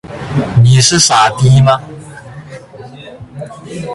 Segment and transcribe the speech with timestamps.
[0.63, 1.79] 你是傻逼吗？